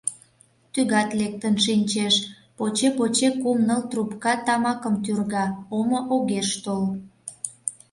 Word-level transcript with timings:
Тӱгат 0.73 1.09
лектын 1.19 1.55
шинчеш, 1.65 2.15
поче-поче 2.57 3.29
кум-ныл 3.41 3.81
трупка 3.89 4.33
тамакым 4.45 4.95
тӱрга— 5.03 5.45
омо 5.77 5.99
огеш 6.15 6.49
тол. 6.63 6.83